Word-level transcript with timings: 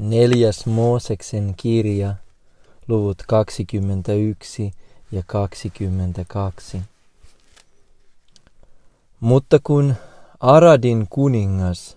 Neljäs 0.00 0.66
Mooseksen 0.66 1.54
kirja, 1.56 2.14
luvut 2.88 3.22
21 3.28 4.72
ja 5.12 5.22
22. 5.26 6.80
Mutta 9.20 9.58
kun 9.62 9.94
Aradin 10.40 11.06
kuningas, 11.10 11.96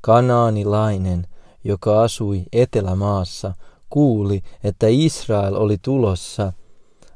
kanaanilainen, 0.00 1.26
joka 1.64 2.02
asui 2.02 2.42
etelämaassa, 2.52 3.54
kuuli, 3.90 4.42
että 4.64 4.86
Israel 4.90 5.54
oli 5.54 5.78
tulossa 5.82 6.52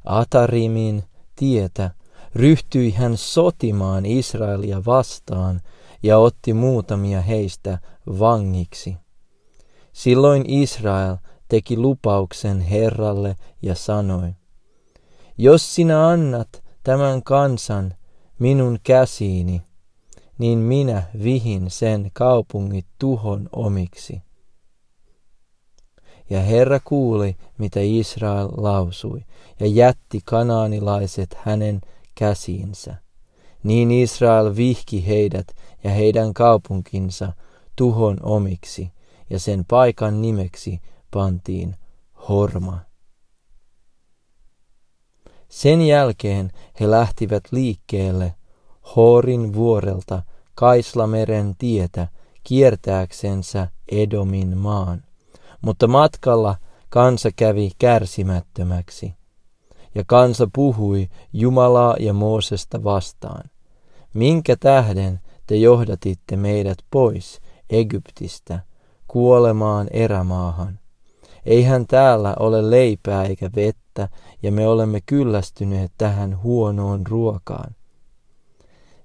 Atarimin 0.04 1.04
tietä, 1.36 1.90
ryhtyi 2.34 2.90
hän 2.90 3.16
sotimaan 3.16 4.06
Israelia 4.06 4.82
vastaan 4.86 5.60
ja 6.02 6.18
otti 6.18 6.52
muutamia 6.52 7.20
heistä 7.20 7.78
vangiksi. 8.18 9.03
Silloin 9.94 10.44
Israel 10.50 11.16
teki 11.48 11.76
lupauksen 11.76 12.60
Herralle 12.60 13.36
ja 13.62 13.74
sanoi, 13.74 14.34
Jos 15.38 15.74
sinä 15.74 16.08
annat 16.08 16.62
tämän 16.82 17.22
kansan 17.22 17.94
minun 18.38 18.78
käsiini, 18.82 19.62
niin 20.38 20.58
minä 20.58 21.02
vihin 21.22 21.70
sen 21.70 22.10
kaupungit 22.12 22.86
tuhon 22.98 23.48
omiksi. 23.52 24.22
Ja 26.30 26.40
Herra 26.40 26.80
kuuli, 26.84 27.36
mitä 27.58 27.80
Israel 27.82 28.48
lausui, 28.56 29.24
ja 29.60 29.66
jätti 29.66 30.20
kanaanilaiset 30.24 31.36
hänen 31.38 31.80
käsiinsä. 32.14 32.94
Niin 33.62 33.90
Israel 33.90 34.56
vihki 34.56 35.06
heidät 35.06 35.46
ja 35.84 35.90
heidän 35.90 36.34
kaupunkinsa 36.34 37.32
tuhon 37.76 38.18
omiksi, 38.22 38.93
ja 39.30 39.38
sen 39.38 39.64
paikan 39.64 40.22
nimeksi 40.22 40.80
pantiin 41.10 41.76
Horma. 42.28 42.78
Sen 45.48 45.82
jälkeen 45.82 46.50
he 46.80 46.90
lähtivät 46.90 47.44
liikkeelle 47.50 48.34
Horin 48.96 49.54
vuorelta 49.54 50.22
Kaislameren 50.54 51.54
tietä 51.58 52.08
kiertääksensä 52.44 53.68
Edomin 53.88 54.58
maan. 54.58 55.04
Mutta 55.60 55.86
matkalla 55.86 56.56
kansa 56.88 57.30
kävi 57.36 57.70
kärsimättömäksi. 57.78 59.14
Ja 59.94 60.04
kansa 60.06 60.48
puhui 60.54 61.08
Jumalaa 61.32 61.96
ja 62.00 62.12
Moosesta 62.12 62.84
vastaan. 62.84 63.50
Minkä 64.14 64.56
tähden 64.56 65.20
te 65.46 65.56
johdatitte 65.56 66.36
meidät 66.36 66.78
pois 66.90 67.40
Egyptistä 67.70 68.60
kuolemaan 69.14 69.88
erämaahan? 69.90 70.78
Eihän 71.46 71.86
täällä 71.86 72.36
ole 72.38 72.70
leipää 72.70 73.24
eikä 73.24 73.50
vettä, 73.56 74.08
ja 74.42 74.52
me 74.52 74.68
olemme 74.68 75.00
kyllästyneet 75.06 75.92
tähän 75.98 76.42
huonoon 76.42 77.06
ruokaan. 77.06 77.74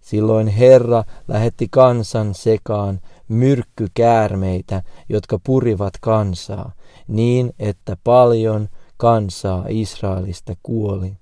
Silloin 0.01 0.47
Herra 0.47 1.03
lähetti 1.27 1.67
kansan 1.71 2.33
sekaan 2.33 2.99
myrkkykäärmeitä, 3.27 4.83
jotka 5.09 5.39
purivat 5.43 5.93
kansaa, 6.01 6.71
niin 7.07 7.53
että 7.59 7.97
paljon 8.03 8.69
kansaa 8.97 9.65
Israelista 9.67 10.53
kuoli. 10.63 11.17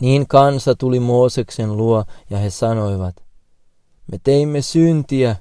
Niin 0.00 0.28
kansa 0.28 0.74
tuli 0.74 1.00
Mooseksen 1.00 1.76
luo 1.76 2.04
ja 2.30 2.38
he 2.38 2.50
sanoivat, 2.50 3.16
me 4.12 4.18
teimme 4.22 4.62
syntiä, 4.62 5.36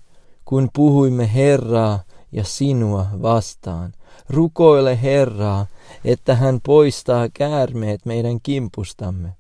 kun 0.45 0.69
puhuimme 0.73 1.33
Herraa 1.33 1.99
ja 2.31 2.43
sinua 2.43 3.05
vastaan. 3.21 3.93
Rukoile 4.29 5.01
Herraa, 5.01 5.65
että 6.05 6.35
hän 6.35 6.59
poistaa 6.65 7.29
käärmeet 7.33 8.05
meidän 8.05 8.41
kimpustamme. 8.43 9.35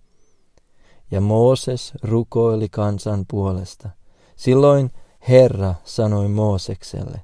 Ja 1.11 1.21
Mooses 1.21 1.93
rukoili 2.03 2.69
kansan 2.69 3.25
puolesta. 3.27 3.89
Silloin 4.35 4.91
Herra 5.29 5.75
sanoi 5.83 6.27
Moosekselle, 6.27 7.21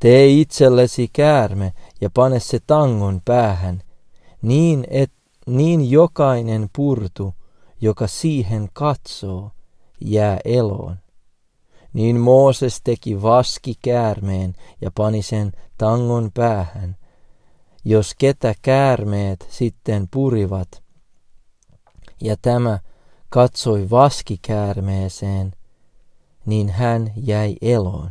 tee 0.00 0.28
itsellesi 0.28 1.08
käärme 1.12 1.72
ja 2.00 2.10
pane 2.10 2.40
se 2.40 2.58
tangon 2.66 3.22
päähän, 3.24 3.82
niin, 4.42 4.86
et, 4.90 5.12
niin 5.46 5.90
jokainen 5.90 6.68
purtu, 6.76 7.34
joka 7.80 8.06
siihen 8.06 8.68
katsoo, 8.72 9.50
jää 10.00 10.38
eloon. 10.44 10.96
Niin 11.92 12.20
Mooses 12.20 12.80
teki 12.84 13.22
vaski 13.22 13.74
käärmeen 13.82 14.54
ja 14.80 14.90
pani 14.90 15.22
sen 15.22 15.52
tangon 15.78 16.30
päähän. 16.34 16.96
Jos 17.84 18.14
ketä 18.18 18.54
käärmeet 18.62 19.46
sitten 19.50 20.08
purivat, 20.10 20.82
ja 22.22 22.36
tämä 22.42 22.78
katsoi 23.28 23.90
vaskikäärmeeseen, 23.90 25.52
niin 26.46 26.68
hän 26.68 27.12
jäi 27.16 27.56
eloon. 27.62 28.10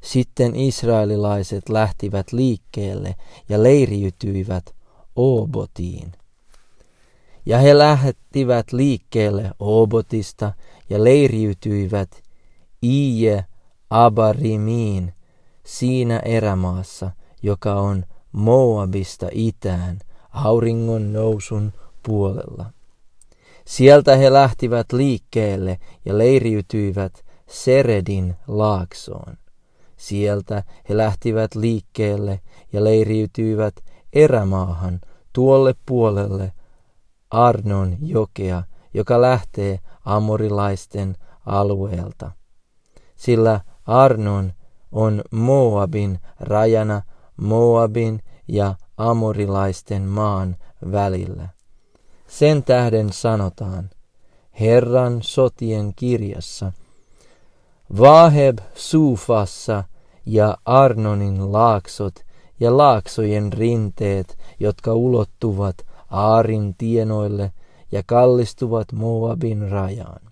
Sitten 0.00 0.56
israelilaiset 0.56 1.68
lähtivät 1.68 2.32
liikkeelle 2.32 3.14
ja 3.48 3.62
leiriytyivät 3.62 4.74
Obotiin. 5.16 6.12
Ja 7.46 7.58
he 7.58 7.78
lähettivät 7.78 8.72
liikkeelle 8.72 9.50
Obotista 9.58 10.52
ja 10.90 11.04
leiriytyivät 11.04 12.21
Ije 12.82 13.44
Abarimiin 13.90 15.14
siinä 15.64 16.18
erämaassa, 16.18 17.10
joka 17.42 17.74
on 17.74 18.04
Moabista 18.32 19.28
itään 19.32 19.98
auringon 20.30 21.12
nousun 21.12 21.72
puolella. 22.02 22.66
Sieltä 23.66 24.16
he 24.16 24.32
lähtivät 24.32 24.92
liikkeelle 24.92 25.78
ja 26.04 26.18
leiriytyivät 26.18 27.24
Seredin 27.46 28.34
laaksoon. 28.48 29.36
Sieltä 29.96 30.62
he 30.88 30.96
lähtivät 30.96 31.54
liikkeelle 31.54 32.40
ja 32.72 32.84
leiriytyivät 32.84 33.74
erämaahan 34.12 35.00
tuolle 35.32 35.74
puolelle 35.86 36.52
Arnon 37.30 37.96
jokea, 38.00 38.62
joka 38.94 39.20
lähtee 39.20 39.78
amorilaisten 40.04 41.16
alueelta. 41.46 42.30
Sillä 43.22 43.60
Arnon 43.86 44.52
on 44.92 45.22
Moabin 45.30 46.18
rajana 46.40 47.02
Moabin 47.36 48.22
ja 48.48 48.74
amorilaisten 48.96 50.02
maan 50.02 50.56
välillä. 50.92 51.48
Sen 52.28 52.64
tähden 52.64 53.12
sanotaan 53.12 53.90
Herran 54.60 55.18
sotien 55.22 55.92
kirjassa, 55.96 56.72
Vaheb 58.00 58.58
Sufassa 58.74 59.84
ja 60.26 60.56
Arnonin 60.64 61.52
laaksot 61.52 62.14
ja 62.60 62.76
laaksojen 62.76 63.52
rinteet, 63.52 64.38
jotka 64.60 64.94
ulottuvat 64.94 65.76
Aarin 66.10 66.74
tienoille 66.78 67.52
ja 67.92 68.02
kallistuvat 68.06 68.92
Moabin 68.92 69.70
rajaan. 69.70 70.31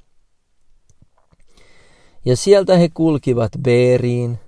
Ja 2.24 2.36
sieltä 2.36 2.76
he 2.76 2.88
kulkivat 2.94 3.52
Beeriin. 3.62 4.38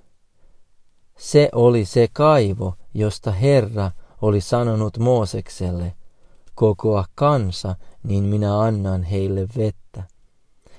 Se 1.17 1.49
oli 1.51 1.85
se 1.85 2.07
kaivo, 2.13 2.73
josta 2.93 3.31
Herra 3.31 3.91
oli 4.21 4.41
sanonut 4.41 4.97
Moosekselle– 4.97 5.93
kokoa 6.55 7.05
kansa, 7.15 7.75
niin 8.03 8.23
minä 8.23 8.59
annan 8.59 9.03
heille 9.03 9.47
vettä. 9.57 10.03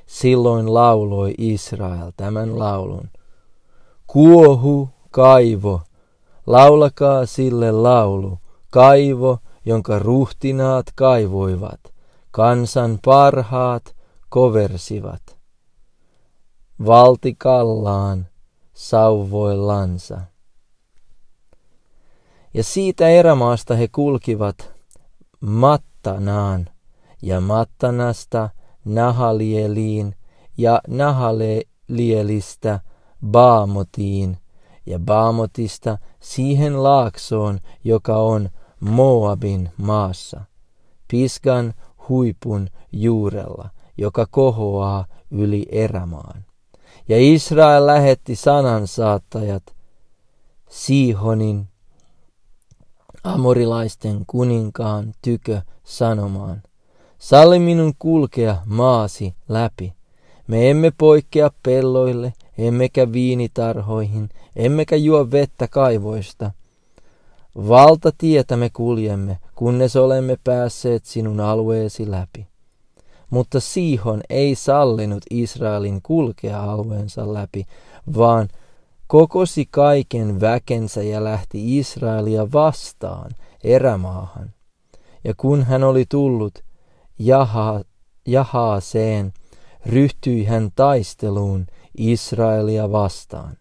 Silloin 0.06 0.74
lauloi 0.74 1.34
Israel 1.38 2.12
tämän 2.16 2.58
laulun. 2.58 3.08
Kuohu, 4.06 4.88
kaivo, 5.10 5.80
laulakaa 6.46 7.26
sille 7.26 7.72
laulu, 7.72 8.38
kaivo, 8.70 9.38
jonka 9.64 9.98
ruhtinaat 9.98 10.86
kaivoivat, 10.94 11.80
kansan 12.30 12.98
parhaat 13.04 13.96
koversivat. 14.28 15.33
Valtikallaan 16.86 18.26
sauvoillansa. 18.72 20.20
Ja 22.54 22.64
siitä 22.64 23.08
erämaasta 23.08 23.74
he 23.74 23.88
kulkivat 23.88 24.74
Mattanaan 25.40 26.68
ja 27.22 27.40
Mattanasta 27.40 28.50
Nahalieliin 28.84 30.14
ja 30.56 30.80
Nahalielistä 30.88 32.80
Baamotiin 33.26 34.38
ja 34.86 34.98
Baamotista 34.98 35.98
siihen 36.20 36.82
laaksoon, 36.82 37.60
joka 37.84 38.16
on 38.16 38.50
Moabin 38.80 39.70
maassa, 39.76 40.40
Pisgan 41.10 41.74
huipun 42.08 42.68
juurella, 42.92 43.68
joka 43.98 44.26
kohoaa 44.30 45.06
yli 45.30 45.66
erämaan. 45.72 46.44
Ja 47.08 47.16
Israel 47.18 47.86
lähetti 47.86 48.36
sanansaattajat, 48.36 49.62
Siihonin 50.68 51.68
amorilaisten 53.24 54.24
kuninkaan 54.26 55.14
tykö 55.22 55.60
sanomaan, 55.84 56.62
salli 57.18 57.58
minun 57.58 57.92
kulkea 57.98 58.56
maasi 58.66 59.34
läpi. 59.48 59.94
Me 60.46 60.70
emme 60.70 60.92
poikkea 60.98 61.50
pelloille, 61.62 62.32
emmekä 62.58 63.12
viinitarhoihin, 63.12 64.28
emmekä 64.56 64.96
juo 64.96 65.30
vettä 65.30 65.68
kaivoista. 65.68 66.50
Valtatietä 67.56 68.56
me 68.56 68.70
kuljemme, 68.70 69.38
kunnes 69.54 69.96
olemme 69.96 70.38
päässeet 70.44 71.04
sinun 71.04 71.40
alueesi 71.40 72.10
läpi. 72.10 72.46
Mutta 73.34 73.60
Siihon 73.60 74.20
ei 74.30 74.54
sallinut 74.54 75.22
Israelin 75.30 76.00
kulkea 76.02 76.72
alueensa 76.72 77.34
läpi, 77.34 77.66
vaan 78.16 78.48
kokosi 79.06 79.68
kaiken 79.70 80.40
väkensä 80.40 81.02
ja 81.02 81.24
lähti 81.24 81.78
Israelia 81.78 82.52
vastaan 82.52 83.30
erämaahan. 83.64 84.52
Ja 85.24 85.34
kun 85.36 85.62
hän 85.62 85.84
oli 85.84 86.04
tullut 86.08 86.54
Jaha, 87.18 87.80
Jahaaseen, 88.26 89.32
ryhtyi 89.86 90.44
hän 90.44 90.70
taisteluun 90.76 91.66
Israelia 91.98 92.92
vastaan. 92.92 93.56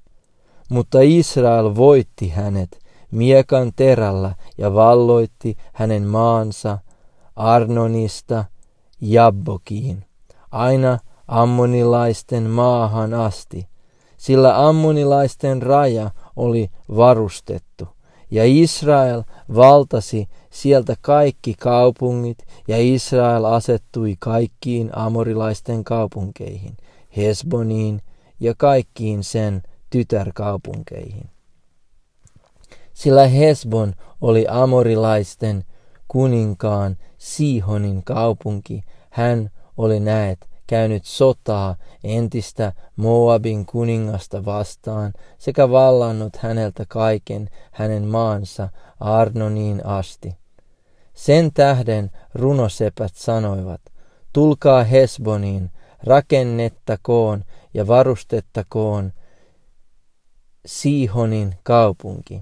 Mutta 0.70 1.00
Israel 1.02 1.76
voitti 1.76 2.30
hänet 2.30 2.80
miekan 3.12 3.72
terällä 3.76 4.36
ja 4.58 4.74
valloitti 4.74 5.58
hänen 5.74 6.04
maansa 6.04 6.78
Arnonista 7.36 8.46
Jabbokiin, 9.06 10.06
aina 10.52 11.00
ammonilaisten 11.28 12.50
maahan 12.50 13.14
asti, 13.14 13.68
sillä 14.18 14.68
ammonilaisten 14.68 15.62
raja 15.62 16.12
oli 16.36 16.70
varustettu, 16.96 17.88
ja 18.32 18.44
Israel 18.46 19.24
valtasi 19.56 20.28
sieltä 20.50 20.96
kaikki 21.02 21.54
kaupungit, 21.60 22.38
ja 22.68 22.76
Israel 22.80 23.46
asettui 23.46 24.16
kaikkiin 24.20 24.90
amorilaisten 24.94 25.84
kaupunkeihin, 25.84 26.78
Hesboniin 27.18 28.02
ja 28.40 28.54
kaikkiin 28.58 29.24
sen 29.24 29.62
tytärkaupunkeihin. 29.90 31.30
Sillä 32.94 33.28
Hesbon 33.28 33.94
oli 34.22 34.46
amorilaisten 34.50 35.64
kuninkaan 36.08 36.98
Sihonin 37.24 38.04
kaupunki. 38.04 38.84
Hän 39.10 39.50
oli 39.78 40.00
näet 40.00 40.50
käynyt 40.68 41.06
sotaa 41.06 41.76
entistä 42.04 42.74
Moabin 42.96 43.66
kuningasta 43.66 44.46
vastaan 44.46 45.14
sekä 45.38 45.70
vallannut 45.70 46.36
häneltä 46.36 46.86
kaiken 46.88 47.50
hänen 47.72 48.04
maansa 48.04 48.70
Arnoniin 49.00 49.86
asti. 49.86 50.38
Sen 51.14 51.54
tähden 51.54 52.12
runosepät 52.34 53.16
sanoivat, 53.16 53.82
tulkaa 54.34 54.84
Hesboniin, 54.84 55.72
rakennettakoon 56.04 57.44
ja 57.74 57.88
varustettakoon 57.88 59.14
Sihonin 60.66 61.56
kaupunki. 61.64 62.42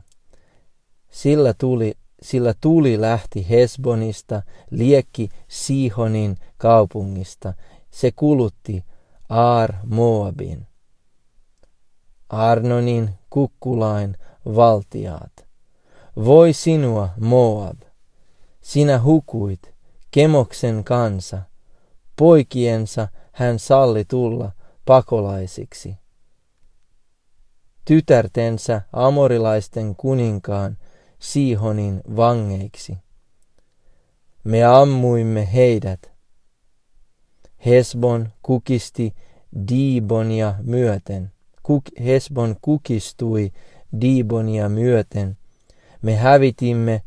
Sillä 1.12 1.54
tuli, 1.58 1.94
sillä 2.22 2.54
tuli 2.62 3.02
lähti 3.02 3.50
Hesbonista, 3.50 4.42
liekki 4.70 5.30
Sihonin 5.48 6.38
kaupungista. 6.58 7.54
Se 7.92 8.12
kulutti 8.12 8.84
Aar 9.30 9.74
Moabin. 9.86 10.68
Arnonin 12.30 13.10
kukkulain 13.30 14.18
valtiaat. 14.46 15.32
Voi 16.16 16.54
sinua, 16.54 17.10
Moab, 17.20 17.78
sinä 18.62 19.02
hukuit, 19.02 19.74
Kemoksen 20.12 20.84
kansa, 20.84 21.42
poikiensa 22.16 23.08
hän 23.32 23.60
salli 23.60 24.06
tulla 24.06 24.52
pakolaisiksi. 24.86 25.98
Tytärtensä 27.86 28.82
amorilaisten 28.94 29.96
kuninkaan 29.96 30.78
Siihonin 31.22 32.02
vangeiksi. 32.16 32.98
Me 34.44 34.64
ammuimme 34.64 35.54
heidät. 35.54 36.12
Hesbon 37.66 38.30
kukisti 38.42 39.16
Diibonia 39.70 40.56
myöten. 40.64 41.32
Kuk, 41.64 41.84
Hesbon 42.06 42.56
kukistui 42.62 43.52
Diibonia 44.02 44.70
myöten. 44.70 45.38
Me 46.02 46.16
hävitimme 46.16 47.02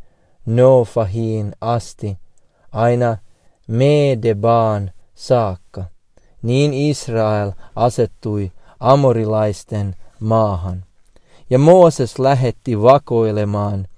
Nofahiin 0.47 1.53
asti, 1.61 2.19
aina 2.73 3.17
Medebaan 3.67 4.91
saakka. 5.15 5.85
Niin 6.43 6.75
Israel 6.75 7.53
asettui 7.77 8.53
amorilaisten 8.81 9.97
maahan. 10.21 10.85
Ja 11.51 11.59
Mooses 11.59 12.19
lähetti 12.19 12.83
vakoilemaan 12.83 13.89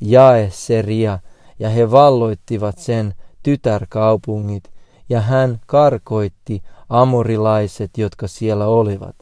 Jaeseria, 0.00 1.18
ja 1.58 1.68
he 1.68 1.90
valloittivat 1.90 2.78
sen 2.78 3.14
tytärkaupungit, 3.42 4.70
ja 5.08 5.20
hän 5.20 5.60
karkoitti 5.66 6.62
amorilaiset, 6.88 7.98
jotka 7.98 8.28
siellä 8.28 8.66
olivat. 8.66 9.16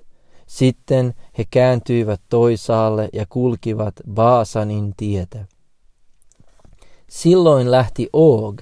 Sitten 0.46 1.14
he 1.38 1.44
kääntyivät 1.50 2.20
toisaalle 2.28 3.08
ja 3.12 3.26
kulkivat 3.28 3.94
Baasanin 4.14 4.94
tietä. 4.96 5.46
Silloin 7.08 7.70
lähti 7.70 8.08
Og, 8.12 8.60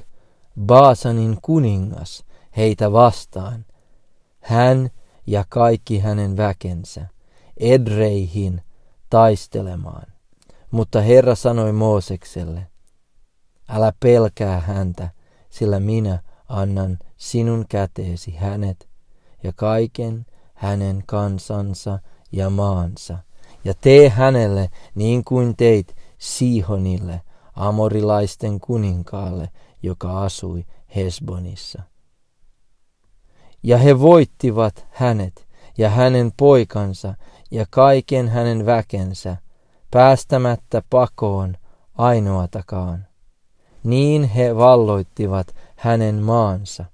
Baasanin 0.67 1.39
kuningas, 1.43 2.25
heitä 2.57 2.93
vastaan. 2.93 3.65
Hän 4.41 4.91
ja 5.27 5.45
kaikki 5.49 5.99
hänen 5.99 6.37
väkensä, 6.37 7.07
Edreihin 7.57 8.63
taistelemaan. 9.11 10.16
Mutta 10.77 11.01
Herra 11.01 11.35
sanoi 11.35 11.73
Moosekselle, 11.73 12.67
älä 13.69 13.93
pelkää 14.01 14.61
häntä, 14.61 15.11
sillä 15.51 15.81
minä 15.81 16.23
annan 16.49 16.99
sinun 17.17 17.65
käteesi 17.69 18.31
hänet 18.31 18.89
ja 19.43 19.53
kaiken 19.53 20.27
hänen 20.55 21.03
kansansa 21.07 21.99
ja 22.33 22.51
maansa, 22.51 23.19
ja 23.65 23.75
tee 23.81 24.09
hänelle 24.09 24.69
niin 24.95 25.25
kuin 25.25 25.57
teit 25.57 25.97
Sihonille, 26.19 27.21
amorilaisten 27.55 28.61
kuninkaalle, 28.61 29.49
joka 29.83 30.23
asui 30.23 30.65
Hesbonissa. 30.97 31.83
Ja 33.63 33.79
he 33.79 34.01
voittivat 34.01 34.87
hänet 34.91 35.47
ja 35.79 35.91
hänen 35.91 36.33
poikansa 36.37 37.15
ja 37.51 37.67
kaiken 37.71 38.29
hänen 38.29 38.67
väkensä, 38.67 39.37
päästämättä 39.91 40.83
pakoon 40.91 41.57
ainoatakaan. 41.95 43.07
Niin 43.85 44.25
he 44.25 44.57
valloittivat 44.57 45.55
hänen 45.77 46.23
maansa. 46.23 46.85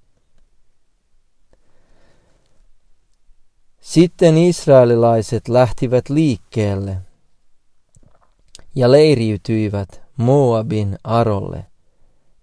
Sitten 3.81 4.39
israelilaiset 4.39 5.49
lähtivät 5.49 6.09
liikkeelle 6.09 6.99
ja 8.75 8.91
leiriytyivät 8.91 10.03
Moabin 10.17 10.99
arolle, 11.05 11.67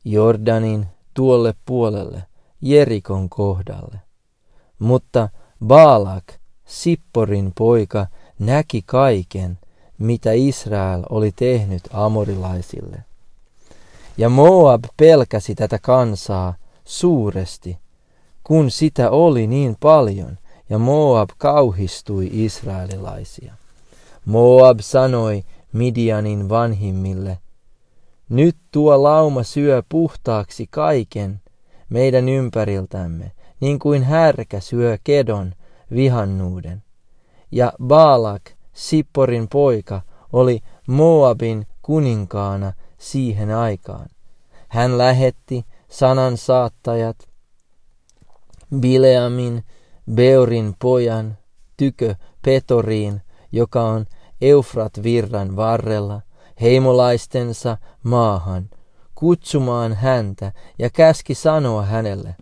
Jordanin 0.06 0.88
tuolle 1.14 1.54
puolelle, 1.66 2.24
Jerikon 2.62 3.30
kohdalle. 3.30 4.00
Mutta 4.80 5.30
Baalak, 5.66 6.26
Sipporin 6.66 7.52
poika, 7.58 8.08
näki 8.40 8.82
kaiken– 8.86 9.60
mitä 10.00 10.32
Israel 10.32 11.04
oli 11.10 11.32
tehnyt 11.32 11.82
amorilaisille. 11.92 13.04
Ja 14.18 14.30
Moab 14.30 14.84
pelkäsi 14.98 15.56
tätä 15.56 15.80
kansaa 15.82 16.54
suuresti, 16.86 17.78
kun 18.44 18.72
sitä 18.72 19.10
oli 19.12 19.48
niin 19.48 19.76
paljon, 19.80 20.38
ja 20.70 20.80
Moab 20.80 21.30
kauhistui 21.38 22.30
israelilaisia. 22.32 23.54
Moab 24.26 24.80
sanoi 24.80 25.44
Midianin 25.74 26.50
vanhimmille, 26.50 27.38
nyt 28.30 28.58
tuo 28.72 29.04
lauma 29.04 29.44
syö 29.44 29.84
puhtaaksi 29.90 30.68
kaiken 30.70 31.42
meidän 31.90 32.30
ympäriltämme, 32.30 33.32
niin 33.60 33.80
kuin 33.80 34.04
härkä 34.04 34.60
syö 34.60 34.98
kedon 35.04 35.54
vihannuuden. 35.96 36.84
Ja 37.52 37.74
Baalak 37.84 38.42
Sipporin 38.80 39.48
poika, 39.48 40.02
oli 40.34 40.62
Moabin 40.88 41.68
kuninkaana 41.82 42.74
siihen 42.98 43.56
aikaan. 43.56 44.10
Hän 44.68 44.98
lähetti 44.98 45.66
sanan 45.90 46.38
saattajat 46.38 47.30
Bileamin, 48.80 49.64
Beorin 50.14 50.76
pojan, 50.82 51.38
tykö 51.78 52.16
Petoriin, 52.46 53.22
joka 53.52 53.84
on 53.84 54.06
Eufrat 54.42 55.04
virran 55.04 55.56
varrella, 55.56 56.22
heimolaistensa 56.62 57.78
maahan, 58.04 58.70
kutsumaan 59.16 59.94
häntä 59.94 60.52
ja 60.80 60.90
käski 60.90 61.36
sanoa 61.36 61.86
hänelle, 61.86 62.36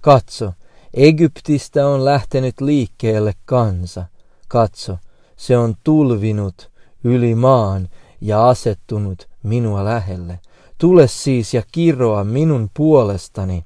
katso, 0.00 0.52
Egyptistä 0.94 1.86
on 1.86 2.04
lähtenyt 2.04 2.60
liikkeelle 2.60 3.32
kansa. 3.44 4.04
Katso, 4.48 4.98
se 5.42 5.58
on 5.58 5.74
tulvinut 5.84 6.70
yli 7.04 7.34
maan 7.34 7.88
ja 8.20 8.48
asettunut 8.48 9.28
minua 9.42 9.84
lähelle. 9.84 10.40
Tule 10.78 11.08
siis 11.08 11.54
ja 11.54 11.62
kiroa 11.72 12.24
minun 12.24 12.70
puolestani 12.76 13.64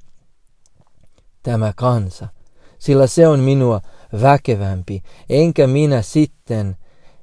tämä 1.43 1.73
kansa, 1.77 2.29
sillä 2.79 3.07
se 3.07 3.29
on 3.29 3.41
minua 3.41 3.81
väkevämpi, 4.23 5.03
enkä 5.31 5.67
minä 5.67 6.03
sitten, 6.03 6.77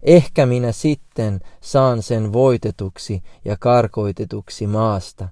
ehkä 0.04 0.46
minä 0.46 0.72
sitten 0.72 1.40
saan 1.62 2.04
sen 2.04 2.34
voitetuksi 2.34 3.24
ja 3.46 3.58
karkoitetuksi 3.60 4.68
maasta. 4.68 5.30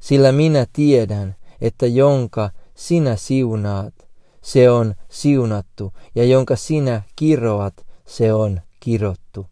Sillä 0.00 0.32
minä 0.32 0.66
tiedän, 0.72 1.36
että 1.60 1.86
jonka 1.86 2.50
sinä 2.74 3.16
siunaat, 3.16 3.94
se 4.42 4.70
on 4.70 4.94
siunattu, 5.08 5.92
ja 6.14 6.24
jonka 6.24 6.56
sinä 6.56 7.02
kiroat, 7.16 7.87
se 8.08 8.32
on 8.32 8.60
kirottu. 8.80 9.46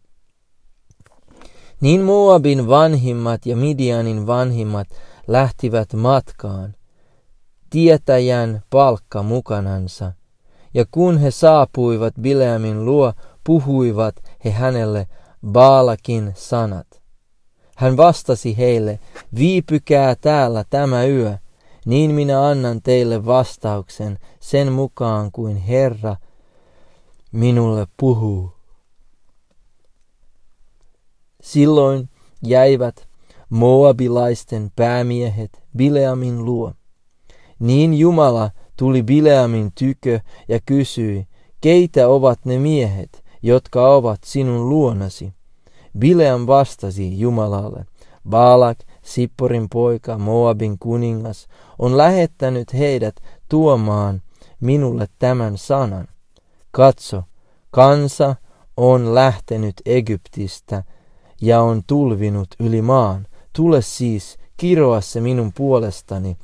Niin 1.81 2.01
Moabin 2.01 2.67
vanhimmat 2.67 3.45
ja 3.45 3.55
Midianin 3.55 4.27
vanhimmat 4.27 4.87
lähtivät 5.27 5.93
matkaan, 5.93 6.75
tietäjän 7.69 8.61
palkka 8.69 9.23
mukanansa, 9.23 10.11
ja 10.73 10.85
kun 10.91 11.17
he 11.17 11.31
saapuivat 11.31 12.13
Bileamin 12.21 12.85
luo, 12.85 13.13
puhuivat 13.43 14.15
he 14.45 14.51
hänelle 14.51 15.07
Baalakin 15.47 16.31
sanat. 16.35 16.87
Hän 17.75 17.97
vastasi 17.97 18.57
heille, 18.57 18.99
viipykää 19.35 20.15
täällä 20.15 20.63
tämä 20.69 21.05
yö, 21.05 21.37
niin 21.85 22.11
minä 22.11 22.47
annan 22.47 22.81
teille 22.81 23.25
vastauksen 23.25 24.19
sen 24.39 24.71
mukaan 24.71 25.31
kuin 25.31 25.57
Herra 25.57 26.15
minulle 27.31 27.87
puhuu. 27.99 28.51
Silloin 31.41 32.09
jäivät 32.43 33.07
Moabilaisten 33.49 34.71
päämiehet 34.75 35.63
Bileamin 35.77 36.45
luo. 36.45 36.73
Niin 37.59 37.93
Jumala 37.93 38.51
tuli 38.77 39.03
Bileamin 39.03 39.71
tykö 39.79 40.19
ja 40.47 40.59
kysyi, 40.65 41.27
keitä 41.61 42.07
ovat 42.07 42.39
ne 42.45 42.59
miehet, 42.59 43.23
jotka 43.41 43.95
ovat 43.95 44.19
sinun 44.23 44.69
luonasi? 44.69 45.33
Bileam 45.99 46.47
vastasi 46.47 47.19
Jumalalle, 47.19 47.85
Baalak, 48.29 48.77
Sipporin 49.01 49.69
poika, 49.69 50.17
Moabin 50.17 50.79
kuningas, 50.79 51.47
on 51.79 51.97
lähettänyt 51.97 52.73
heidät 52.73 53.15
tuomaan 53.49 54.21
minulle 54.59 55.07
tämän 55.19 55.57
sanan. 55.57 56.07
Katso, 56.77 57.23
kansa 57.71 58.35
on 58.77 59.15
lähtenyt 59.15 59.81
Egyptistä 59.85 60.83
ja 61.41 61.61
on 61.61 61.83
tulvinut 61.87 62.47
yli 62.59 62.81
maan. 62.81 63.27
Tule 63.53 63.81
siis, 63.81 64.37
kiroa 64.57 65.01
se 65.01 65.21
minun 65.21 65.53
puolestani. 65.53 66.37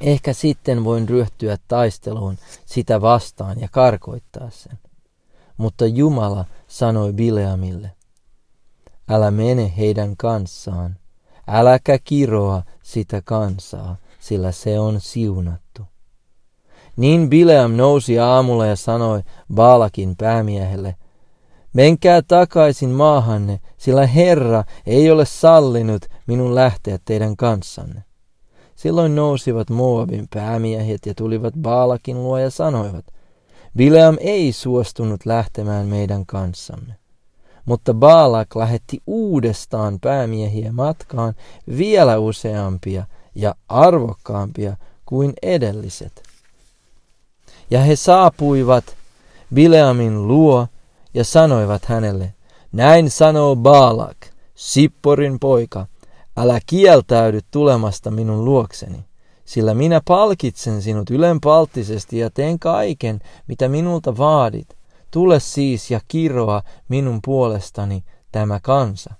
Ehkä 0.00 0.32
sitten 0.32 0.84
voin 0.84 1.08
ryhtyä 1.08 1.56
taisteluun 1.68 2.38
sitä 2.66 3.00
vastaan 3.00 3.60
ja 3.60 3.68
karkoittaa 3.72 4.50
sen. 4.50 4.78
Mutta 5.56 5.86
Jumala 5.86 6.44
sanoi 6.68 7.12
Bileamille, 7.12 7.90
älä 9.08 9.30
mene 9.30 9.72
heidän 9.76 10.16
kanssaan, 10.16 10.96
äläkä 11.46 11.98
kiroa 12.04 12.62
sitä 12.82 13.22
kansaa, 13.24 13.96
sillä 14.20 14.52
se 14.52 14.78
on 14.80 15.00
siunattu. 15.00 15.82
Niin 16.98 17.30
Bileam 17.30 17.76
nousi 17.76 18.18
aamulla 18.18 18.66
ja 18.66 18.76
sanoi 18.76 19.22
Baalakin 19.54 20.16
päämiehelle, 20.16 20.94
Menkää 21.72 22.22
takaisin 22.22 22.90
maahanne, 22.90 23.60
sillä 23.76 24.06
Herra 24.06 24.64
ei 24.86 25.10
ole 25.10 25.26
sallinut 25.26 26.06
minun 26.26 26.54
lähteä 26.54 26.98
teidän 27.04 27.36
kanssanne. 27.36 28.04
Silloin 28.74 29.14
nousivat 29.14 29.70
Moabin 29.70 30.28
päämiehet 30.34 31.06
ja 31.06 31.14
tulivat 31.14 31.54
Baalakin 31.54 32.22
luo 32.22 32.38
ja 32.38 32.50
sanoivat, 32.50 33.04
Bileam 33.76 34.16
ei 34.20 34.52
suostunut 34.52 35.26
lähtemään 35.26 35.86
meidän 35.86 36.26
kanssamme. 36.26 36.94
Mutta 37.64 37.94
Baalak 37.94 38.56
lähetti 38.56 38.98
uudestaan 39.06 40.00
päämiehiä 40.00 40.72
matkaan 40.72 41.34
vielä 41.78 42.18
useampia 42.18 43.06
ja 43.34 43.54
arvokkaampia 43.68 44.76
kuin 45.06 45.32
edelliset. 45.42 46.27
Ja 47.70 47.80
he 47.80 47.96
saapuivat 47.96 48.96
Bileamin 49.54 50.28
luo 50.28 50.66
ja 51.14 51.24
sanoivat 51.24 51.84
hänelle, 51.84 52.34
näin 52.72 53.10
sanoo 53.10 53.56
Baalak, 53.56 54.16
Sipporin 54.54 55.38
poika, 55.38 55.86
älä 56.36 56.60
kieltäydy 56.66 57.40
tulemasta 57.50 58.10
minun 58.10 58.44
luokseni, 58.44 59.04
sillä 59.44 59.74
minä 59.74 60.00
palkitsen 60.04 60.82
sinut 60.82 61.10
ylenpalttisesti 61.10 62.18
ja 62.18 62.30
teen 62.30 62.58
kaiken, 62.58 63.20
mitä 63.46 63.68
minulta 63.68 64.16
vaadit. 64.16 64.78
Tule 65.10 65.40
siis 65.40 65.90
ja 65.90 66.00
kiroa 66.08 66.62
minun 66.88 67.20
puolestani 67.24 68.04
tämä 68.32 68.60
kansa. 68.60 69.14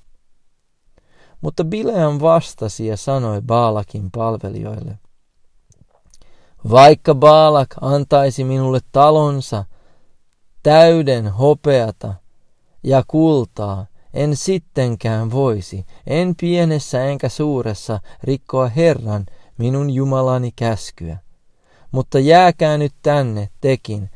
Mutta 1.40 1.64
Bileam 1.64 2.20
vastasi 2.20 2.86
ja 2.86 2.96
sanoi 2.96 3.40
Baalakin 3.42 4.10
palvelijoille, 4.10 4.98
vaikka 6.70 7.14
Baalak 7.14 7.68
antaisi 7.80 8.44
minulle 8.44 8.80
talonsa 8.92 9.64
täyden 10.62 11.28
hopeata 11.28 12.14
ja 12.82 13.04
kultaa, 13.06 13.86
en 14.14 14.36
sittenkään 14.36 15.30
voisi, 15.30 15.86
en 16.06 16.34
pienessä 16.40 17.04
enkä 17.04 17.28
suuressa, 17.28 18.00
rikkoa 18.22 18.68
Herran, 18.68 19.26
minun 19.58 19.90
Jumalani 19.90 20.52
käskyä. 20.56 21.18
Mutta 21.92 22.18
jääkää 22.18 22.78
nyt 22.78 22.94
tänne 23.02 23.48
tekin, 23.60 24.10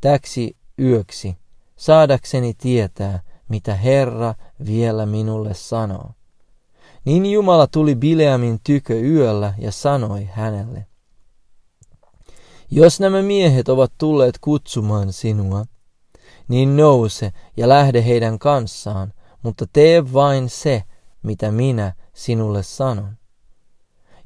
täksi 0.00 0.56
yöksi, 0.78 1.36
saadakseni 1.76 2.54
tietää, 2.54 3.20
mitä 3.48 3.74
Herra 3.74 4.34
vielä 4.66 5.06
minulle 5.06 5.54
sanoo. 5.54 6.10
Niin 7.04 7.26
Jumala 7.26 7.66
tuli 7.66 7.94
Bileamin 7.94 8.60
tykö 8.64 9.00
yöllä 9.00 9.54
ja 9.58 9.72
sanoi 9.72 10.28
hänelle, 10.32 10.86
Jos 12.70 13.00
nämä 13.00 13.22
miehet 13.22 13.68
ovat 13.68 13.92
tulleet 13.98 14.38
kutsumaan 14.40 15.12
sinua, 15.12 15.64
niin 16.48 16.76
nouse 16.76 17.32
ja 17.56 17.68
lähde 17.68 18.04
heidän 18.04 18.38
kanssaan, 18.38 19.12
mutta 19.42 19.66
tee 19.72 20.12
vain 20.12 20.48
se, 20.48 20.82
mitä 21.22 21.52
minä 21.52 21.92
sinulle 22.14 22.62
sanon. 22.62 23.16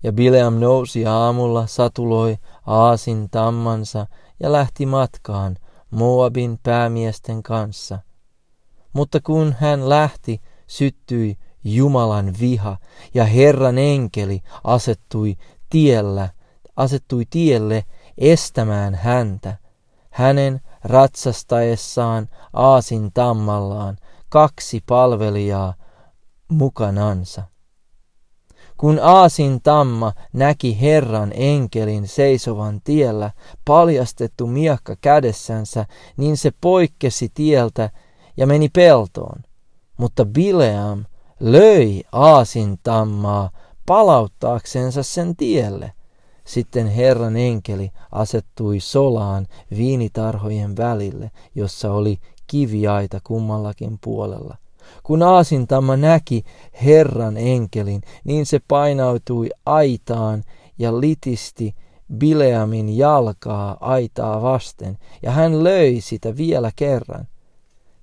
Ja 0.02 0.12
Bileam 0.12 0.54
nousi 0.54 1.06
aamulla, 1.06 1.66
satuloi 1.66 2.36
aasin 2.66 3.30
tammansa 3.30 4.06
ja 4.40 4.52
lähti 4.52 4.86
matkaan 4.86 5.56
Moabin 5.90 6.58
päämiesten 6.62 7.42
kanssa. 7.42 7.98
Mutta 8.92 9.20
kun 9.20 9.54
hän 9.58 9.88
lähti, 9.88 10.40
syttyi 10.66 11.38
Jumalan 11.64 12.34
viha 12.40 12.78
ja 13.14 13.24
Herran 13.24 13.78
enkeli 13.78 14.42
asettui 14.64 15.36
tiellä, 15.70 16.28
asettui 16.76 17.24
tielle 17.30 17.84
estämään 18.18 18.94
häntä. 18.94 19.56
Hänen 20.10 20.60
ratsastaessaan 20.84 22.28
aasin 22.52 23.12
tammallaan 23.12 23.96
kaksi 24.28 24.82
palvelijaa 24.88 25.74
mukanansa. 26.48 27.42
Kun 28.76 28.98
aasin 29.02 29.60
tamma 29.62 30.12
näki 30.32 30.80
Herran 30.80 31.32
enkelin 31.34 32.08
seisovan 32.08 32.80
tiellä, 32.84 33.30
paljastettu 33.64 34.46
miakka 34.46 34.96
kädessänsä, 35.00 35.86
niin 36.16 36.36
se 36.36 36.50
poikkesi 36.60 37.28
tieltä 37.34 37.90
ja 38.36 38.46
meni 38.46 38.68
peltoon. 38.68 39.42
Mutta 39.96 40.24
Bileam 40.24 41.04
löi 41.40 42.02
aasin 42.12 42.78
tammaa 42.82 43.50
palauttaaksensa 43.86 45.02
sen 45.02 45.36
tielle. 45.36 45.92
Sitten 46.52 46.86
Herran 46.86 47.36
enkeli 47.36 47.90
asettui 48.10 48.80
solaan 48.80 49.46
viinitarhojen 49.76 50.76
välille, 50.76 51.30
jossa 51.54 51.92
oli 51.92 52.18
kiviaita 52.46 53.20
kummallakin 53.24 53.98
puolella. 54.04 54.56
Kun 55.02 55.22
aasintamma 55.22 55.96
näki 55.96 56.44
Herran 56.84 57.36
enkelin, 57.36 58.02
niin 58.24 58.46
se 58.46 58.60
painautui 58.68 59.50
aitaan 59.66 60.44
ja 60.78 61.00
litisti 61.00 61.74
Bileamin 62.18 62.96
jalkaa 62.96 63.76
aitaa 63.80 64.42
vasten, 64.42 64.98
ja 65.22 65.30
hän 65.30 65.64
löi 65.64 66.00
sitä 66.00 66.36
vielä 66.36 66.70
kerran. 66.76 67.28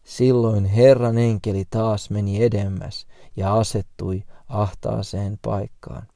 Silloin 0.04 0.66
Herran 0.66 1.18
enkeli 1.18 1.66
taas 1.70 2.10
meni 2.10 2.44
edemmäs 2.44 3.08
ja 3.36 3.56
asettui 3.56 4.24
ahtaaseen 4.48 5.40
paikkaan, 5.42 6.08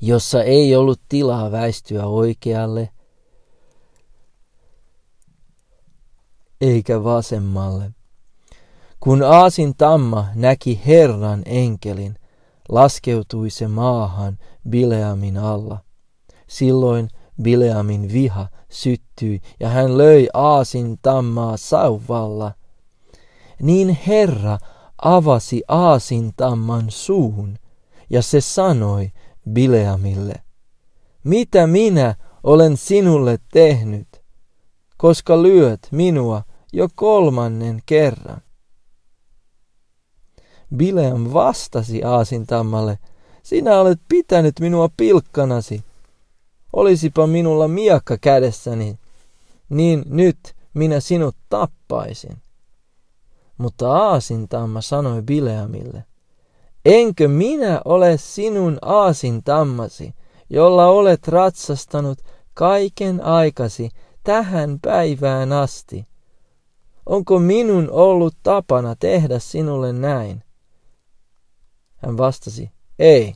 jossa 0.00 0.42
ei 0.42 0.76
ollut 0.76 1.00
tilaa 1.08 1.52
väistyä 1.52 2.06
oikealle 2.06 2.88
eikä 6.60 7.04
vasemmalle. 7.04 7.90
Kun 9.00 9.22
Aasin 9.22 9.74
tamma 9.76 10.26
näki 10.34 10.80
Herran 10.86 11.42
enkelin, 11.46 12.16
laskeutui 12.68 13.50
se 13.50 13.68
maahan 13.68 14.38
Bileamin 14.68 15.38
alla. 15.38 15.78
Silloin 16.48 17.08
Bileamin 17.42 18.12
viha 18.12 18.48
syttyi 18.68 19.40
ja 19.60 19.68
hän 19.68 19.98
löi 19.98 20.28
Aasin 20.34 20.98
tammaa 21.02 21.56
sauvalla. 21.56 22.52
Niin 23.62 23.98
Herra 24.06 24.58
avasi 25.02 25.62
Aasin 25.68 26.32
tamman 26.36 26.90
suun 26.90 27.58
ja 28.10 28.22
se 28.22 28.40
sanoi 28.40 29.10
Bileamille, 29.52 30.34
mitä 31.24 31.66
minä 31.66 32.14
olen 32.42 32.76
sinulle 32.76 33.38
tehnyt, 33.52 34.22
koska 34.96 35.42
lyöt 35.42 35.88
minua 35.90 36.42
jo 36.72 36.88
kolmannen 36.94 37.82
kerran. 37.86 38.42
Bileam 40.76 41.26
vastasi 41.32 42.04
Aasintammalle, 42.04 42.98
sinä 43.42 43.80
olet 43.80 44.00
pitänyt 44.08 44.60
minua 44.60 44.88
pilkkanasi. 44.96 45.84
Olisipa 46.72 47.26
minulla 47.26 47.68
miakka 47.68 48.18
kädessäni, 48.18 48.98
niin 49.68 50.02
nyt 50.06 50.38
minä 50.74 51.00
sinut 51.00 51.36
tappaisin. 51.48 52.36
Mutta 53.58 53.92
Aasintamma 53.92 54.80
sanoi 54.80 55.22
Bileamille, 55.22 56.04
enkö 56.84 57.28
minä 57.28 57.80
ole 57.84 58.16
sinun 58.16 58.78
Aasintammasi, 58.82 60.14
jolla 60.50 60.86
olet 60.86 61.28
ratsastanut 61.28 62.18
kaiken 62.54 63.24
aikasi 63.24 63.90
tähän 64.24 64.78
päivään 64.82 65.52
asti? 65.52 66.06
Onko 67.06 67.38
minun 67.38 67.90
ollut 67.90 68.34
tapana 68.42 68.96
tehdä 68.96 69.38
sinulle 69.38 69.92
näin? 69.92 70.42
Hän 71.96 72.16
vastasi, 72.16 72.70
ei. 72.98 73.34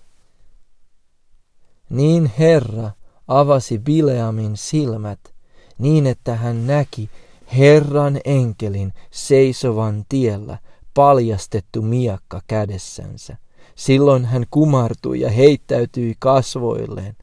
Niin 1.91 2.33
Herra 2.39 2.91
avasi 3.29 3.79
Bileamin 3.79 4.57
silmät 4.57 5.35
niin, 5.79 6.07
että 6.07 6.37
hän 6.37 6.67
näki 6.67 7.11
Herran 7.57 8.21
enkelin 8.25 8.93
seisovan 9.11 10.05
tiellä, 10.09 10.59
paljastettu 10.95 11.83
miakka 11.83 12.43
kädessänsä. 12.47 13.37
Silloin 13.75 14.25
hän 14.25 14.45
kumartui 14.51 15.21
ja 15.21 15.31
heittäytyi 15.31 16.15
kasvoilleen. 16.19 17.17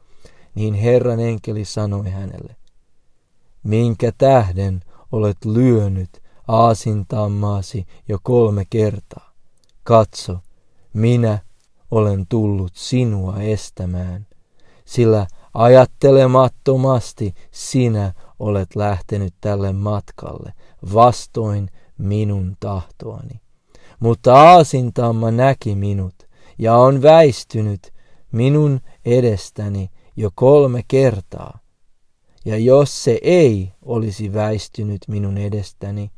Niin 0.56 0.74
Herran 0.74 1.20
enkeli 1.20 1.66
sanoi 1.66 2.10
hänelle, 2.10 2.56
minkä 3.63 4.12
tähden 4.18 4.82
olet 5.12 5.46
lyönyt 5.46 6.10
aasintammaasi 6.48 7.88
jo 8.10 8.18
kolme 8.24 8.66
kertaa? 8.70 9.34
Katso, 9.84 10.38
minä 10.94 11.40
olen 11.92 12.28
tullut 12.30 12.72
sinua 12.75 13.42
estämään, 13.42 14.28
sillä 14.86 15.28
ajattelemattomasti 15.54 17.34
sinä 17.51 18.13
olet 18.40 18.75
lähtenyt 18.75 19.34
tälle 19.42 19.74
matkalle 19.74 20.54
vastoin 20.94 21.70
minun 21.98 22.58
tahtoani. 22.60 23.40
Mutta 24.01 24.36
aasintamma 24.36 25.31
näki 25.31 25.75
minut 25.75 26.15
ja 26.58 26.75
on 26.75 27.01
väistynyt 27.01 27.94
minun 28.31 28.81
edestäni 29.05 29.90
jo 30.16 30.29
kolme 30.35 30.81
kertaa. 30.87 31.59
Ja 32.46 32.57
jos 32.57 33.03
se 33.03 33.20
ei 33.22 33.72
olisi 33.81 34.33
väistynyt 34.33 35.01
minun 35.07 35.37
edestäni, 35.37 36.11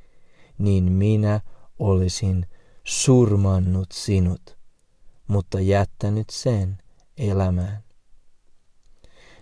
niin 0.58 0.91
minä 0.91 1.41
olisin 1.80 2.46
surmannut 2.84 3.91
sinut 3.91 4.58
mutta 5.28 5.60
jättänyt 5.60 6.30
sen 6.30 6.78
elämään. 7.17 7.84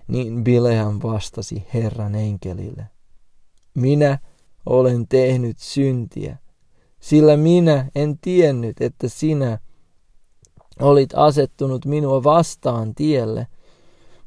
Niin 0.08 0.43
Bileam 0.43 0.99
vastasi 1.04 1.67
Herran 1.73 2.15
enkelille, 2.15 2.89
minä 3.75 4.19
olen 4.65 5.08
tehnyt 5.08 5.60
syntiä, 5.60 6.38
sillä 7.01 7.37
minä 7.37 7.85
en 7.95 8.17
tiennyt, 8.17 8.81
että 8.81 9.09
sinä 9.09 9.59
olit 10.79 11.09
asettunut 11.15 11.85
minua 11.85 12.23
vastaan 12.23 12.95
tielle. 12.95 13.47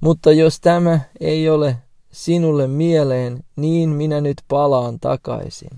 Mutta 0.01 0.33
jos 0.33 0.61
tämä 0.61 1.01
ei 1.21 1.49
ole 1.49 1.77
sinulle 2.13 2.67
mieleen, 2.67 3.45
niin 3.57 3.89
minä 3.89 4.21
nyt 4.21 4.43
palaan 4.49 5.01
takaisin. 5.01 5.71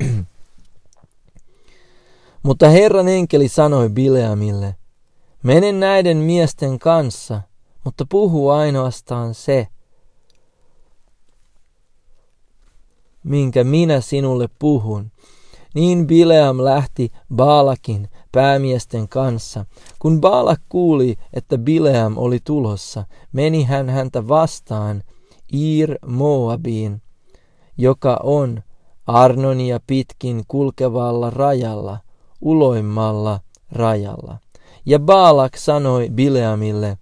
Mutta 2.42 2.68
Herran 2.68 3.08
enkeli 3.08 3.48
sanoi 3.48 3.88
Bileamille, 3.88 4.76
Mene 5.44 5.72
näiden 5.72 6.16
miesten 6.16 6.78
kanssa, 6.78 7.42
mutta 7.84 8.06
puhu 8.08 8.48
ainoastaan 8.48 9.34
se, 9.34 9.68
minkä 13.24 13.64
minä 13.64 14.00
sinulle 14.00 14.48
puhun. 14.58 15.10
Niin 15.74 16.06
Bileam 16.06 16.64
lähti 16.64 17.12
Baalakin 17.34 18.08
päämiesten 18.32 19.08
kanssa. 19.08 19.64
Kun 19.98 20.20
Baalak 20.20 20.60
kuuli, 20.68 21.16
että 21.32 21.58
Bileam 21.58 22.18
oli 22.18 22.38
tulossa, 22.44 23.04
meni 23.32 23.64
hän 23.64 23.88
häntä 23.88 24.28
vastaan 24.28 25.02
Ir 25.52 25.98
Moabiin, 26.06 27.02
joka 27.78 28.20
on 28.22 28.62
Arnonia 29.06 29.80
pitkin 29.86 30.44
kulkevalla 30.48 31.30
rajalla, 31.30 31.98
uloimmalla 32.40 33.40
rajalla. 33.72 34.38
Ja 34.86 34.98
Baalak 34.98 35.56
sanoi 35.56 36.08
Bileamille, 36.10 36.98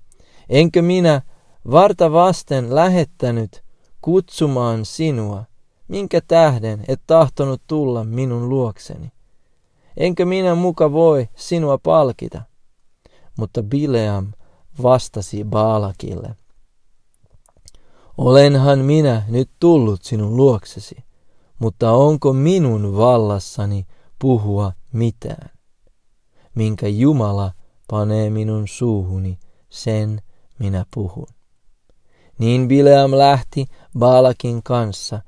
enkö 0.49 0.83
minä 0.83 1.23
varta 1.71 2.13
vasten 2.13 2.75
lähettänyt 2.75 3.63
kutsumaan 4.01 4.85
sinua, 4.85 5.45
minkä 5.89 6.21
tähden 6.21 6.85
et 6.89 7.01
tahtonut 7.07 7.63
tulla 7.67 8.05
minun 8.05 8.49
luokseni? 8.49 9.13
Enkö 9.97 10.25
minä 10.25 10.55
muka 10.55 10.93
voi 10.93 11.29
sinua 11.37 11.79
palkita? 11.79 12.43
Mutta 13.39 13.63
Bileam 13.63 14.33
vastasi 14.83 15.45
Baalakille, 15.45 16.37
Olenhan 18.19 18.79
minä 18.79 19.23
nyt 19.29 19.51
tullut 19.61 20.03
sinun 20.03 20.37
luoksesi, 20.37 21.05
mutta 21.59 21.93
onko 21.93 22.33
minun 22.33 22.97
vallassani 22.97 23.87
puhua 24.19 24.73
mitään, 24.93 25.51
minkä 26.55 26.89
Jumala 26.89 27.53
panee 27.91 28.31
minun 28.31 28.69
suuhuni, 28.69 29.39
sen 29.71 30.23
minä 30.59 30.87
puhun. 30.95 31.27
Niin 32.39 32.69
Bileam 32.69 33.11
lähti 33.11 33.67
Baalakin 33.99 34.63
kanssa, 34.63 35.23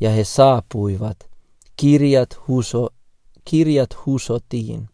ja 0.00 0.10
he 0.10 0.24
saapuivat 0.24 1.16
kirjat, 1.76 2.40
huso, 2.48 2.88
kirjat 3.44 4.06
husotiin. 4.06 4.88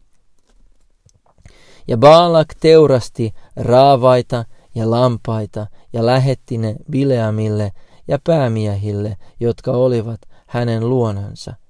Ja 1.87 1.97
Baalak 1.97 2.47
teurasti 2.59 3.33
raavaita 3.55 4.45
ja 4.75 4.91
lampaita 4.91 5.67
ja 5.93 6.05
lähetti 6.05 6.57
ne 6.57 6.75
Bileamille 6.91 7.71
ja 8.07 8.19
päämiehille, 8.23 9.17
jotka 9.39 9.71
olivat 9.71 10.19
hänen 10.47 10.89
luonansa– 10.89 11.53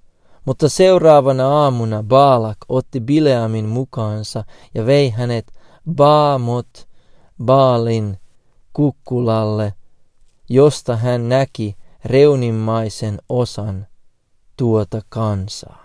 mutta 0.46 0.70
seuraavana 0.70 1.48
aamuna 1.48 2.04
Baalak 2.04 2.58
otti 2.70 3.00
Bileamin 3.00 3.66
mukaansa 3.66 4.44
ja 4.74 4.86
vei 4.86 5.10
hänet 5.10 5.46
Baamot 5.96 6.88
Baalin 7.44 8.18
kukkulalle, 8.74 9.74
josta 10.50 10.96
hän 10.96 11.30
näki 11.30 11.76
reunimmaisen 12.06 13.18
osan 13.30 13.88
tuota 14.58 15.02
kansaa. 15.10 15.85